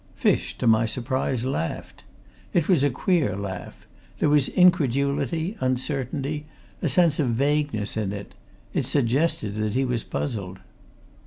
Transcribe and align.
Fish, 0.15 0.57
to 0.57 0.65
my 0.65 0.87
surprise, 0.87 1.45
laughed. 1.45 2.05
It 2.53 2.67
was 2.67 2.83
a 2.83 2.89
queer 2.89 3.37
laugh. 3.37 3.85
There 4.17 4.29
was 4.29 4.47
incredulity, 4.49 5.55
uncertainty, 5.59 6.47
a 6.81 6.89
sense 6.89 7.19
of 7.19 7.27
vagueness 7.29 7.95
in 7.95 8.11
it; 8.11 8.33
it 8.73 8.87
suggested 8.87 9.53
that 9.53 9.75
he 9.75 9.85
was 9.85 10.03
puzzled. 10.03 10.57